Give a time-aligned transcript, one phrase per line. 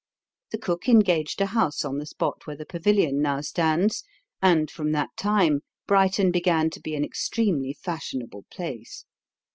[0.49, 4.03] The cook engaged a house on the spot where the Pavilion now stands,
[4.41, 9.05] and from that time Brighton began to be an extremely fashionable place.